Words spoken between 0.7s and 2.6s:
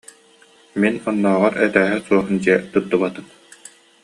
Мин оннооҕор этээһэ суох дьиэ